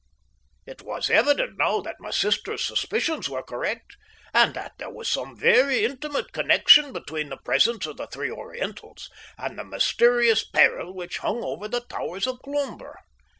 It 0.65 0.81
was 0.81 1.11
evident 1.11 1.59
now 1.59 1.79
that 1.81 1.99
my 1.99 2.09
sister's 2.09 2.65
suspicions 2.65 3.29
were 3.29 3.43
correct, 3.43 3.97
and 4.33 4.55
that 4.55 4.73
there 4.79 4.89
was 4.89 5.07
some 5.07 5.37
very 5.37 5.85
intimate 5.85 6.31
connection 6.33 6.91
between 6.91 7.29
the 7.29 7.37
presence 7.37 7.85
of 7.85 7.97
the 7.97 8.07
three 8.07 8.31
Orientals 8.31 9.11
and 9.37 9.59
the 9.59 9.63
mysterious 9.63 10.43
peril 10.43 10.91
which 10.91 11.17
hung 11.19 11.43
over 11.43 11.67
the 11.67 11.81
towers 11.87 12.25
of 12.25 12.39
Cloomber. 12.39 12.95